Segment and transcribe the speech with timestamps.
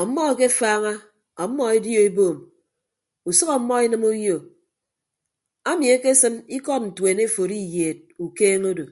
[0.00, 0.92] Ọmmọ akefaaña
[1.42, 2.36] ọmmọ edio eboom
[3.28, 4.36] usʌk ọmmọ enịme uyo
[5.70, 8.84] ami ekesịn ikọd ntuen eforo iyeed ukeeñe odo.